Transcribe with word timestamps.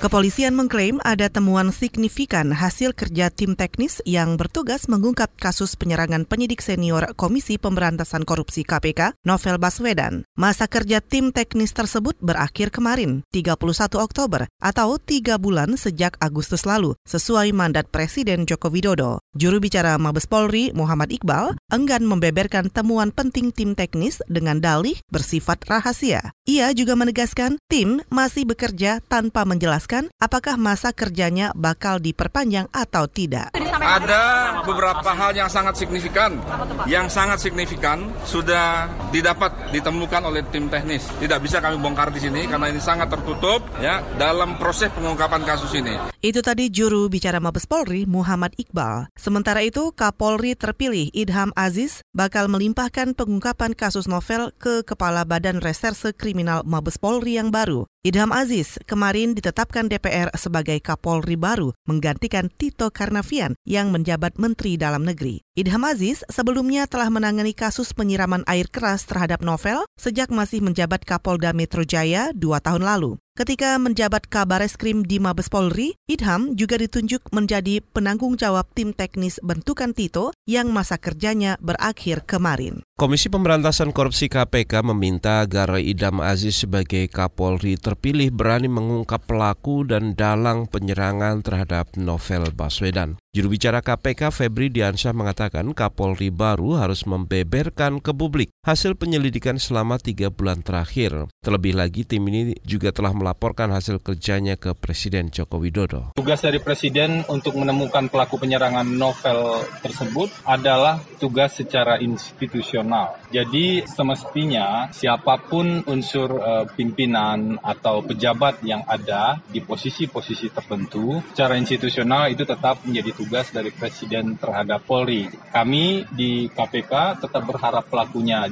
Kepolisian 0.00 0.56
mengklaim 0.56 0.96
ada 1.04 1.28
temuan 1.28 1.68
signifikan 1.76 2.56
hasil 2.56 2.96
kerja 2.96 3.28
tim 3.28 3.52
teknis 3.52 4.00
yang 4.08 4.40
bertugas 4.40 4.88
mengungkap 4.88 5.28
kasus 5.36 5.76
penyerangan 5.76 6.24
penyidik 6.24 6.64
senior 6.64 7.12
Komisi 7.20 7.60
Pemberantasan 7.60 8.24
Korupsi 8.24 8.64
KPK, 8.64 9.12
Novel 9.28 9.60
Baswedan. 9.60 10.24
Masa 10.40 10.72
kerja 10.72 11.04
tim 11.04 11.36
teknis 11.36 11.76
tersebut 11.76 12.16
berakhir 12.16 12.72
kemarin, 12.72 13.28
31 13.28 14.00
Oktober, 14.00 14.48
atau 14.56 14.96
tiga 14.96 15.36
bulan 15.36 15.76
sejak 15.76 16.16
Agustus 16.16 16.64
lalu, 16.64 16.96
sesuai 17.04 17.52
mandat 17.52 17.92
Presiden 17.92 18.48
Joko 18.48 18.72
Widodo. 18.72 19.20
Juru 19.36 19.60
bicara 19.60 20.00
Mabes 20.00 20.24
Polri, 20.24 20.72
Muhammad 20.72 21.12
Iqbal, 21.12 21.60
enggan 21.68 22.08
membeberkan 22.08 22.72
temuan 22.72 23.12
penting 23.12 23.52
tim 23.52 23.76
teknis 23.76 24.24
dengan 24.32 24.64
dalih 24.64 24.96
bersifat 25.12 25.60
rahasia. 25.68 26.32
Ia 26.48 26.72
juga 26.72 26.96
menegaskan 26.96 27.60
tim 27.68 28.00
masih 28.08 28.48
bekerja 28.48 29.04
tanpa 29.04 29.44
menjelaskan 29.44 29.89
menjelaskan 29.90 30.14
apakah 30.22 30.54
masa 30.54 30.94
kerjanya 30.94 31.50
bakal 31.58 31.98
diperpanjang 31.98 32.70
atau 32.70 33.10
tidak. 33.10 33.50
Ada 33.80 34.62
beberapa 34.62 35.10
hal 35.10 35.34
yang 35.34 35.50
sangat 35.50 35.74
signifikan, 35.82 36.38
yang 36.86 37.10
sangat 37.10 37.42
signifikan 37.42 38.06
sudah 38.22 38.86
didapat 39.10 39.50
ditemukan 39.74 40.22
oleh 40.30 40.46
tim 40.54 40.70
teknis. 40.70 41.02
Tidak 41.18 41.38
bisa 41.42 41.58
kami 41.58 41.80
bongkar 41.82 42.14
di 42.14 42.22
sini 42.22 42.46
karena 42.46 42.70
ini 42.70 42.78
sangat 42.78 43.10
tertutup 43.10 43.66
ya 43.82 44.04
dalam 44.14 44.54
proses 44.60 44.92
pengungkapan 44.94 45.42
kasus 45.42 45.74
ini. 45.74 45.98
Itu 46.20 46.44
tadi 46.44 46.68
juru 46.68 47.08
bicara 47.08 47.40
Mabes 47.40 47.64
Polri 47.64 48.04
Muhammad 48.04 48.52
Iqbal. 48.60 49.08
Sementara 49.16 49.64
itu 49.64 49.90
Kapolri 49.96 50.52
terpilih 50.52 51.08
Idham 51.16 51.50
Aziz 51.56 52.04
bakal 52.12 52.46
melimpahkan 52.52 53.16
pengungkapan 53.16 53.72
kasus 53.72 54.04
novel 54.04 54.52
ke 54.60 54.84
Kepala 54.84 55.24
Badan 55.24 55.64
Reserse 55.64 56.12
Kriminal 56.12 56.62
Mabes 56.68 57.00
Polri 57.00 57.40
yang 57.40 57.48
baru. 57.48 57.88
Idham 58.04 58.32
Aziz 58.36 58.76
kemarin 58.84 59.32
ditetapkan 59.32 59.79
DPR 59.86 60.34
sebagai 60.34 60.82
Kapolri 60.82 61.38
baru 61.38 61.70
menggantikan 61.86 62.50
Tito 62.50 62.90
Karnavian 62.90 63.54
yang 63.62 63.94
menjabat 63.94 64.36
Menteri 64.36 64.74
Dalam 64.74 65.06
Negeri. 65.06 65.40
Idham 65.54 65.86
Aziz 65.86 66.26
sebelumnya 66.26 66.90
telah 66.90 67.08
menangani 67.08 67.54
kasus 67.54 67.94
penyiraman 67.94 68.42
air 68.50 68.66
keras 68.66 69.06
terhadap 69.06 69.40
Novel 69.46 69.86
sejak 69.94 70.28
masih 70.34 70.60
menjabat 70.60 71.06
Kapolda 71.06 71.54
Metro 71.54 71.86
Jaya 71.86 72.34
dua 72.34 72.58
tahun 72.58 72.82
lalu. 72.82 73.16
Ketika 73.38 73.78
menjabat 73.78 74.26
kabar 74.26 74.58
eskrim 74.58 75.06
di 75.06 75.22
Mabes 75.22 75.46
Polri, 75.46 75.94
Idham 76.10 76.58
juga 76.58 76.74
ditunjuk 76.74 77.30
menjadi 77.30 77.78
penanggung 77.78 78.34
jawab 78.34 78.66
tim 78.74 78.90
teknis 78.90 79.38
bentukan 79.38 79.94
Tito 79.94 80.34
yang 80.50 80.74
masa 80.74 80.98
kerjanya 80.98 81.54
berakhir 81.62 82.26
kemarin. 82.26 82.82
Komisi 82.98 83.30
Pemberantasan 83.30 83.94
Korupsi 83.94 84.26
KPK 84.26 84.82
meminta 84.82 85.46
agar 85.46 85.78
Idham 85.78 86.18
Aziz 86.18 86.58
sebagai 86.58 87.06
Kapolri 87.06 87.78
terpilih 87.78 88.34
berani 88.34 88.66
mengungkap 88.66 89.22
pelaku 89.30 89.86
dan 89.86 90.18
dalang 90.18 90.66
penyerangan 90.66 91.46
terhadap 91.46 91.94
Novel 91.94 92.50
Baswedan. 92.50 93.14
Juru 93.30 93.54
bicara 93.54 93.78
KPK 93.78 94.34
Febri 94.34 94.74
Diansyah 94.74 95.14
mengatakan 95.14 95.62
Kapolri 95.70 96.34
baru 96.34 96.74
harus 96.74 97.06
membeberkan 97.06 98.02
ke 98.02 98.10
publik 98.10 98.50
hasil 98.66 98.98
penyelidikan 98.98 99.54
selama 99.54 100.02
tiga 100.02 100.34
bulan 100.34 100.66
terakhir. 100.66 101.30
Terlebih 101.38 101.78
lagi 101.78 102.02
tim 102.02 102.26
ini 102.26 102.58
juga 102.66 102.90
telah 102.90 103.14
melaporkan 103.14 103.70
hasil 103.70 104.02
kerjanya 104.02 104.58
ke 104.58 104.74
Presiden 104.74 105.30
Joko 105.30 105.62
Widodo. 105.62 106.10
Tugas 106.18 106.42
dari 106.42 106.58
Presiden 106.58 107.22
untuk 107.30 107.54
menemukan 107.54 108.10
pelaku 108.10 108.34
penyerangan 108.34 108.90
novel 108.98 109.62
tersebut 109.78 110.34
adalah 110.42 110.98
tugas 111.22 111.54
secara 111.54 112.02
institusional. 112.02 113.14
Jadi 113.30 113.86
semestinya 113.86 114.90
siapa 114.90 115.38
pun 115.38 115.86
unsur 115.86 116.34
uh, 116.34 116.66
pimpinan 116.66 117.62
atau 117.62 118.02
pejabat 118.02 118.58
yang 118.66 118.82
ada 118.90 119.38
di 119.46 119.62
posisi-posisi 119.62 120.50
tertentu 120.50 121.22
secara 121.30 121.54
institusional 121.54 122.26
itu 122.26 122.42
tetap 122.42 122.82
menjadi 122.82 123.19
tugas 123.20 123.52
dari 123.52 123.68
Presiden 123.68 124.40
terhadap 124.40 124.88
Polri. 124.88 125.28
Kami 125.28 126.08
di 126.08 126.48
KPK 126.48 127.20
tetap 127.20 127.44
berharap 127.44 127.84
pelakunya 127.92 128.48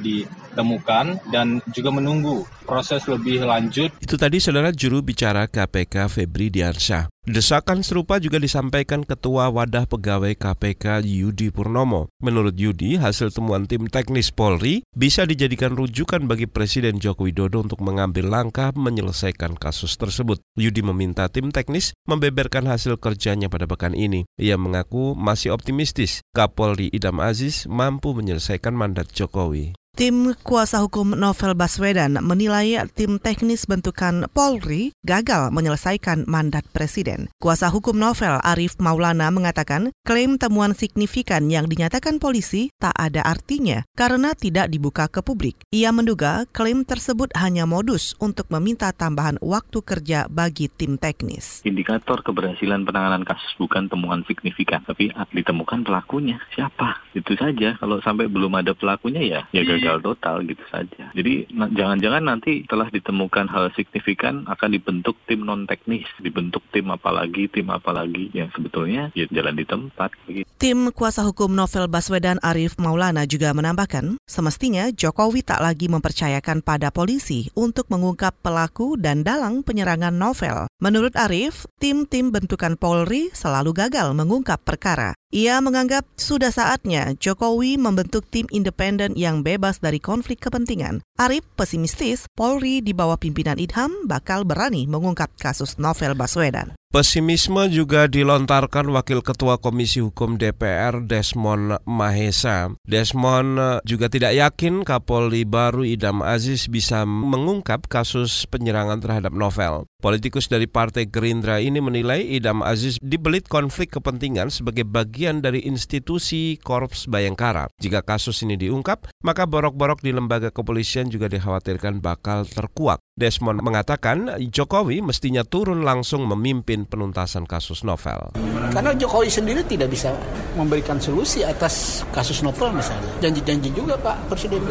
ditemukan 0.59 1.31
dan 1.31 1.63
juga 1.71 1.95
menunggu 1.95 2.43
proses 2.67 3.07
lebih 3.07 3.47
lanjut. 3.47 3.95
Itu 4.03 4.19
tadi 4.19 4.43
saudara 4.43 4.75
juru 4.75 4.99
bicara 4.99 5.47
KPK 5.47 6.11
Febri 6.11 6.51
Diansyah. 6.51 7.07
Desakan 7.29 7.85
serupa 7.85 8.17
juga 8.17 8.41
disampaikan 8.41 9.05
Ketua 9.05 9.53
Wadah 9.53 9.85
Pegawai 9.85 10.33
KPK 10.33 11.05
Yudi 11.05 11.53
Purnomo. 11.53 12.09
Menurut 12.25 12.57
Yudi, 12.57 12.97
hasil 12.97 13.29
temuan 13.29 13.69
tim 13.69 13.85
teknis 13.85 14.33
Polri 14.33 14.81
bisa 14.97 15.29
dijadikan 15.29 15.77
rujukan 15.77 16.25
bagi 16.25 16.49
Presiden 16.49 16.97
Joko 16.97 17.29
Widodo 17.29 17.61
untuk 17.61 17.85
mengambil 17.85 18.33
langkah 18.33 18.73
menyelesaikan 18.73 19.61
kasus 19.61 19.93
tersebut. 20.01 20.41
Yudi 20.57 20.81
meminta 20.81 21.29
tim 21.29 21.53
teknis 21.53 21.93
membeberkan 22.09 22.65
hasil 22.65 22.97
kerjanya 22.97 23.45
pada 23.45 23.69
pekan 23.69 23.93
ini. 23.93 24.25
Ia 24.41 24.57
mengaku 24.57 25.13
masih 25.13 25.53
optimistis 25.53 26.25
Kapolri 26.33 26.89
Idam 26.89 27.21
Aziz 27.21 27.69
mampu 27.69 28.17
menyelesaikan 28.17 28.73
mandat 28.73 29.13
Jokowi. 29.13 29.77
Tim 29.99 30.31
kuasa 30.47 30.79
hukum 30.79 31.11
Novel 31.11 31.59
Baswedan 31.59 32.23
menilai 32.23 32.79
tim 32.95 33.19
teknis 33.19 33.67
bentukan 33.67 34.31
Polri 34.31 34.95
gagal 35.03 35.51
menyelesaikan 35.51 36.23
mandat 36.23 36.63
presiden. 36.71 37.27
Kuasa 37.35 37.67
hukum 37.67 37.99
Novel 37.99 38.39
Arif 38.47 38.79
Maulana 38.79 39.27
mengatakan 39.27 39.91
klaim 40.07 40.39
temuan 40.39 40.71
signifikan 40.71 41.51
yang 41.51 41.67
dinyatakan 41.67 42.15
polisi 42.15 42.71
tak 42.79 42.95
ada 42.95 43.27
artinya 43.27 43.83
karena 43.91 44.31
tidak 44.39 44.71
dibuka 44.71 45.11
ke 45.11 45.19
publik. 45.19 45.59
Ia 45.75 45.91
menduga 45.91 46.47
klaim 46.55 46.87
tersebut 46.87 47.35
hanya 47.35 47.67
modus 47.67 48.15
untuk 48.23 48.47
meminta 48.55 48.95
tambahan 48.95 49.35
waktu 49.43 49.83
kerja 49.83 50.31
bagi 50.31 50.71
tim 50.71 50.95
teknis. 50.95 51.59
Indikator 51.67 52.23
keberhasilan 52.23 52.87
penanganan 52.87 53.27
kasus 53.27 53.51
bukan 53.59 53.91
temuan 53.91 54.23
signifikan, 54.23 54.79
tapi 54.79 55.11
ditemukan 55.35 55.83
pelakunya. 55.83 56.39
Siapa? 56.55 57.03
Itu 57.11 57.35
saja. 57.35 57.75
Kalau 57.75 57.99
sampai 57.99 58.31
belum 58.31 58.63
ada 58.63 58.71
pelakunya 58.71 59.19
ya, 59.19 59.41
ya 59.51 59.67
gagal 59.67 59.88
total 59.97 60.45
gitu 60.45 60.61
saja. 60.69 61.09
Jadi 61.17 61.49
jangan-jangan 61.49 62.21
nanti 62.21 62.61
telah 62.69 62.93
ditemukan 62.93 63.49
hal 63.49 63.73
signifikan 63.73 64.45
akan 64.45 64.69
dibentuk 64.77 65.17
tim 65.25 65.41
non 65.41 65.65
teknis, 65.65 66.05
dibentuk 66.21 66.61
tim 66.69 66.93
apalagi, 66.93 67.49
tim 67.49 67.73
apalagi 67.73 68.29
yang 68.37 68.53
sebetulnya 68.53 69.09
ya 69.17 69.25
jalan 69.33 69.57
di 69.57 69.65
tempat. 69.65 70.13
Begitu. 70.29 70.45
Tim 70.59 70.91
kuasa 70.91 71.23
hukum 71.23 71.55
Novel 71.55 71.87
Baswedan 71.87 72.37
Arif 72.43 72.75
Maulana 72.75 73.23
juga 73.23 73.55
menambahkan, 73.55 74.19
semestinya 74.27 74.91
Jokowi 74.91 75.39
tak 75.39 75.63
lagi 75.63 75.87
mempercayakan 75.87 76.59
pada 76.59 76.91
polisi 76.91 77.47
untuk 77.55 77.87
mengungkap 77.87 78.35
pelaku 78.43 78.99
dan 78.99 79.23
dalang 79.23 79.63
penyerangan 79.63 80.11
Novel. 80.11 80.67
Menurut 80.83 81.15
Arif, 81.15 81.63
tim-tim 81.79 82.35
bentukan 82.35 82.75
Polri 82.75 83.31
selalu 83.31 83.71
gagal 83.71 84.11
mengungkap 84.11 84.59
perkara. 84.59 85.15
Ia 85.29 85.61
menganggap 85.61 86.09
sudah 86.17 86.49
saatnya 86.49 87.13
Jokowi 87.21 87.77
membentuk 87.77 88.25
tim 88.33 88.49
independen 88.49 89.13
yang 89.13 89.45
bebas 89.45 89.77
dari 89.77 90.01
konflik 90.01 90.41
kepentingan. 90.41 91.05
Arif 91.21 91.45
pesimistis 91.53 92.25
Polri 92.33 92.81
di 92.81 92.97
bawah 92.97 93.13
pimpinan 93.13 93.61
Idham 93.61 94.09
bakal 94.09 94.41
berani 94.41 94.89
mengungkap 94.89 95.29
kasus 95.37 95.77
Novel 95.77 96.17
Baswedan. 96.17 96.73
Pesimisme 96.89 97.69
juga 97.69 98.09
dilontarkan 98.09 98.89
Wakil 98.89 99.21
Ketua 99.21 99.61
Komisi 99.61 100.01
Hukum 100.01 100.41
DPR 100.41 101.05
Desmond 101.05 101.77
Mahesa. 101.85 102.73
Desmond 102.89 103.85
juga 103.85 104.09
tidak 104.09 104.33
yakin 104.33 104.81
Kapolri 104.81 105.45
baru 105.45 105.85
Idam 105.85 106.25
Aziz 106.25 106.65
bisa 106.65 107.05
mengungkap 107.05 107.85
kasus 107.85 108.49
penyerangan 108.49 108.97
terhadap 108.97 109.29
novel. 109.29 109.85
Politikus 109.99 110.47
dari 110.47 110.63
Partai 110.63 111.11
Gerindra 111.11 111.59
ini 111.59 111.83
menilai 111.83 112.23
Idam 112.23 112.63
Aziz 112.63 112.95
dibelit 113.03 113.51
konflik 113.51 113.99
kepentingan 113.99 114.47
sebagai 114.47 114.87
bagian 114.87 115.43
dari 115.43 115.67
institusi 115.67 116.55
Korps 116.55 117.11
Bayangkara. 117.11 117.67
Jika 117.83 118.07
kasus 118.07 118.39
ini 118.47 118.55
diungkap, 118.55 119.11
maka 119.27 119.43
borok-borok 119.43 119.99
di 119.99 120.15
lembaga 120.15 120.55
kepolisian 120.55 121.11
juga 121.11 121.27
dikhawatirkan 121.27 121.99
bakal 121.99 122.47
terkuak. 122.47 123.03
Desmond 123.19 123.59
mengatakan 123.59 124.39
Jokowi 124.39 125.03
mestinya 125.03 125.43
turun 125.43 125.83
langsung 125.83 126.23
memimpin 126.31 126.87
penuntasan 126.87 127.43
kasus 127.43 127.83
novel. 127.83 128.31
Karena 128.71 128.95
Jokowi 128.95 129.27
sendiri 129.27 129.67
tidak 129.67 129.91
bisa 129.91 130.15
memberikan 130.55 130.95
solusi 131.03 131.43
atas 131.43 132.07
kasus 132.15 132.39
novel 132.39 132.71
misalnya. 132.71 133.11
Janji-janji 133.19 133.75
juga 133.75 133.99
Pak 133.99 134.31
Presiden. 134.31 134.63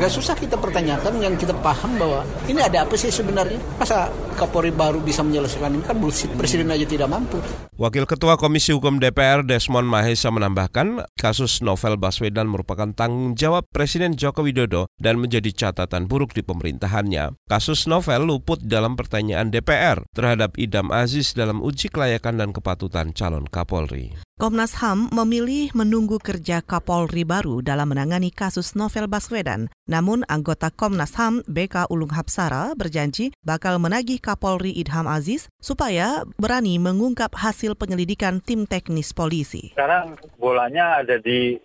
Gak 0.00 0.08
susah 0.08 0.32
kita 0.32 0.56
pertanyakan 0.56 1.20
yang 1.20 1.36
kita 1.36 1.52
paham 1.60 2.00
bahwa 2.00 2.24
ini 2.48 2.64
ada 2.64 2.88
apa 2.88 2.96
sih 2.96 3.12
sebenarnya? 3.12 3.60
Masa 3.76 4.08
Kapolri 4.40 4.72
baru 4.72 5.04
bisa 5.04 5.20
menyelesaikan 5.20 5.76
ini 5.76 5.84
kan 5.84 6.00
bullshit. 6.00 6.32
Presiden 6.32 6.72
aja 6.72 6.88
tidak 6.88 7.12
mampu. 7.12 7.36
Wakil 7.76 8.08
Ketua 8.08 8.40
Komisi 8.40 8.72
Hukum 8.72 8.96
DPR 8.96 9.44
Desmond 9.44 9.84
Mahesa 9.84 10.32
menambahkan 10.32 11.04
kasus 11.20 11.60
novel 11.60 12.00
Baswedan 12.00 12.48
merupakan 12.48 12.88
tanggung 12.96 13.36
jawab 13.36 13.68
Presiden 13.68 14.16
Joko 14.16 14.40
Widodo 14.40 14.88
dan 14.96 15.20
menjadi 15.20 15.52
catatan 15.52 16.08
buruk 16.08 16.32
di 16.32 16.40
pemerintahannya. 16.40 17.36
Kasus 17.44 17.84
novel 17.84 18.24
luput 18.32 18.64
dalam 18.64 18.96
pertanyaan 18.96 19.52
DPR 19.52 20.08
terhadap 20.16 20.56
Idam 20.56 20.88
Aziz 20.88 21.36
dalam 21.36 21.60
uji 21.60 21.92
kelayakan 21.92 22.40
dan 22.40 22.56
kepatutan 22.56 23.12
calon 23.12 23.44
Kapolri. 23.44 24.29
Komnas 24.40 24.72
HAM 24.80 25.12
memilih 25.12 25.68
menunggu 25.76 26.16
kerja 26.16 26.64
Kapolri 26.64 27.28
baru 27.28 27.60
dalam 27.60 27.92
menangani 27.92 28.32
kasus 28.32 28.72
Novel 28.72 29.04
Baswedan. 29.04 29.68
Namun 29.84 30.24
anggota 30.32 30.72
Komnas 30.72 31.12
HAM 31.12 31.44
BK 31.44 31.92
Ulung 31.92 32.08
Hapsara 32.08 32.72
berjanji 32.72 33.36
bakal 33.44 33.76
menagih 33.76 34.16
Kapolri 34.16 34.72
Idham 34.72 35.04
Aziz 35.04 35.52
supaya 35.60 36.24
berani 36.40 36.80
mengungkap 36.80 37.36
hasil 37.36 37.76
penyelidikan 37.76 38.40
tim 38.40 38.64
teknis 38.64 39.12
polisi. 39.12 39.76
Sekarang 39.76 40.16
bolanya 40.40 41.04
ada 41.04 41.20
di 41.20 41.60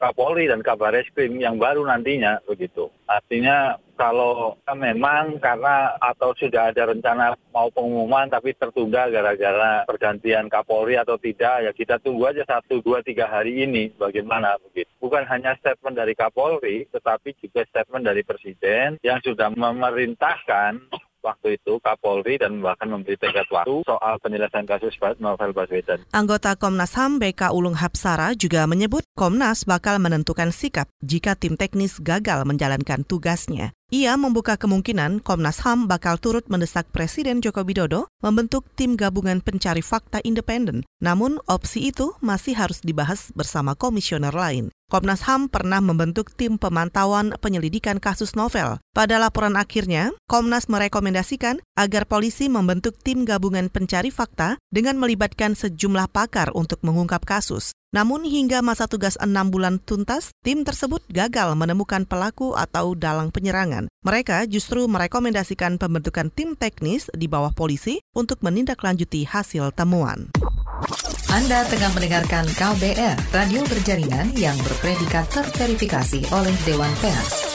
Kapolri 0.00 0.48
dan 0.48 0.64
Kabar 0.64 0.96
Eskrim 0.96 1.36
yang 1.36 1.60
baru 1.60 1.84
nantinya 1.84 2.40
begitu. 2.48 2.88
Artinya 3.04 3.76
kalau 3.96 4.60
memang 4.76 5.40
karena 5.40 5.96
atau 5.98 6.36
sudah 6.36 6.70
ada 6.70 6.92
rencana 6.92 7.34
mau 7.50 7.72
pengumuman 7.72 8.28
tapi 8.28 8.52
tertunda 8.52 9.08
gara-gara 9.08 9.82
pergantian 9.88 10.46
Kapolri 10.52 11.00
atau 11.00 11.16
tidak 11.16 11.66
ya 11.66 11.72
kita 11.72 11.96
tunggu 11.98 12.28
aja 12.28 12.44
satu 12.44 12.84
dua 12.84 13.00
tiga 13.00 13.26
hari 13.26 13.64
ini 13.64 13.90
bagaimana 13.96 14.60
begitu 14.60 14.92
bukan 15.00 15.24
hanya 15.26 15.56
statement 15.58 15.96
dari 15.96 16.12
Kapolri 16.12 16.84
tetapi 16.92 17.34
juga 17.40 17.64
statement 17.66 18.04
dari 18.04 18.22
Presiden 18.22 19.00
yang 19.00 19.18
sudah 19.24 19.48
memerintahkan 19.50 20.92
waktu 21.26 21.58
itu 21.58 21.82
Kapolri 21.82 22.38
dan 22.38 22.62
bahkan 22.62 22.86
memberi 22.86 23.18
tenggat 23.18 23.50
waktu 23.50 23.82
soal 23.82 24.22
penyelesaian 24.22 24.62
kasus 24.62 24.94
Novel 25.18 25.50
Baswedan. 25.50 26.06
Anggota 26.14 26.54
Komnas 26.54 26.94
HAM 26.94 27.18
BK 27.18 27.50
Ulung 27.50 27.74
Hapsara 27.74 28.38
juga 28.38 28.70
menyebut 28.70 29.02
Komnas 29.18 29.66
bakal 29.66 29.98
menentukan 29.98 30.54
sikap 30.54 30.86
jika 31.02 31.34
tim 31.34 31.58
teknis 31.58 31.98
gagal 31.98 32.46
menjalankan 32.46 33.02
tugasnya. 33.02 33.74
Ia 33.86 34.18
membuka 34.18 34.58
kemungkinan 34.58 35.22
Komnas 35.22 35.62
HAM 35.62 35.86
bakal 35.86 36.18
turut 36.18 36.42
mendesak 36.50 36.90
Presiden 36.90 37.38
Joko 37.38 37.62
Widodo 37.62 38.10
membentuk 38.18 38.66
tim 38.74 38.98
gabungan 38.98 39.38
pencari 39.38 39.78
fakta 39.78 40.18
independen. 40.26 40.82
Namun 40.98 41.38
opsi 41.46 41.94
itu 41.94 42.18
masih 42.18 42.58
harus 42.58 42.82
dibahas 42.82 43.30
bersama 43.38 43.78
komisioner 43.78 44.34
lain. 44.34 44.74
Komnas 44.90 45.22
HAM 45.22 45.46
pernah 45.46 45.78
membentuk 45.78 46.34
tim 46.34 46.58
pemantauan 46.58 47.38
penyelidikan 47.38 48.02
kasus 48.02 48.34
novel. 48.34 48.82
Pada 48.90 49.22
laporan 49.22 49.54
akhirnya, 49.54 50.10
Komnas 50.26 50.66
merekomendasikan 50.66 51.62
agar 51.78 52.10
polisi 52.10 52.50
membentuk 52.50 52.98
tim 52.98 53.22
gabungan 53.22 53.70
pencari 53.70 54.10
fakta 54.10 54.58
dengan 54.74 54.98
melibatkan 54.98 55.54
sejumlah 55.54 56.10
pakar 56.10 56.50
untuk 56.58 56.82
mengungkap 56.82 57.22
kasus. 57.22 57.70
Namun 57.94 58.26
hingga 58.26 58.64
masa 58.66 58.90
tugas 58.90 59.14
enam 59.22 59.52
bulan 59.54 59.78
tuntas, 59.78 60.34
tim 60.42 60.66
tersebut 60.66 61.04
gagal 61.06 61.54
menemukan 61.54 62.02
pelaku 62.02 62.58
atau 62.58 62.98
dalang 62.98 63.30
penyerangan. 63.30 63.86
Mereka 64.02 64.50
justru 64.50 64.86
merekomendasikan 64.90 65.78
pembentukan 65.78 66.30
tim 66.34 66.58
teknis 66.58 67.06
di 67.14 67.30
bawah 67.30 67.54
polisi 67.54 68.02
untuk 68.14 68.42
menindaklanjuti 68.42 69.22
hasil 69.26 69.70
temuan. 69.78 70.34
Anda 71.30 71.66
tengah 71.66 71.90
mendengarkan 71.94 72.46
KBR, 72.54 73.34
radio 73.34 73.62
berjaringan 73.66 74.34
yang 74.38 74.54
berpredikat 74.62 75.26
terverifikasi 75.30 76.30
oleh 76.30 76.54
Dewan 76.66 76.92
Pers. 77.02 77.45